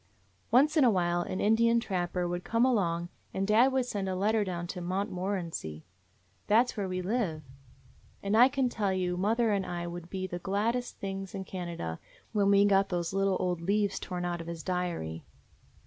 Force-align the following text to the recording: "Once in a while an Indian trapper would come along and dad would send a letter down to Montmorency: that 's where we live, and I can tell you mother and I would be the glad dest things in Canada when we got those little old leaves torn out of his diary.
"Once 0.49 0.75
in 0.75 0.83
a 0.83 0.89
while 0.89 1.21
an 1.21 1.39
Indian 1.39 1.79
trapper 1.79 2.27
would 2.27 2.43
come 2.43 2.65
along 2.65 3.09
and 3.35 3.45
dad 3.45 3.71
would 3.71 3.85
send 3.85 4.09
a 4.09 4.15
letter 4.15 4.43
down 4.43 4.65
to 4.65 4.81
Montmorency: 4.81 5.85
that 6.47 6.69
's 6.69 6.75
where 6.75 6.89
we 6.89 7.03
live, 7.03 7.43
and 8.23 8.35
I 8.35 8.47
can 8.49 8.67
tell 8.67 8.91
you 8.91 9.15
mother 9.15 9.51
and 9.51 9.63
I 9.63 9.85
would 9.85 10.09
be 10.09 10.25
the 10.25 10.39
glad 10.39 10.71
dest 10.71 10.97
things 10.97 11.35
in 11.35 11.43
Canada 11.43 11.99
when 12.33 12.49
we 12.49 12.65
got 12.65 12.89
those 12.89 13.13
little 13.13 13.37
old 13.39 13.61
leaves 13.61 13.99
torn 13.99 14.25
out 14.25 14.41
of 14.41 14.47
his 14.47 14.63
diary. 14.63 15.23